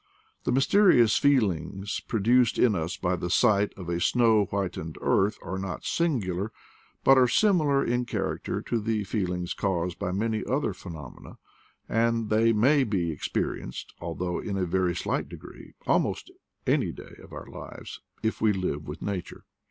[0.45, 4.97] The mysterious feel ings produced in ns by the sight of a snow whit ened
[4.99, 6.51] earth are not singular,
[7.03, 11.37] but are similar in character to the feelings caused by many other phenomena,
[11.87, 16.31] and they may be experienced, al though in a very slight degree, almost
[16.65, 19.43] any day of our lives, if we live with nature.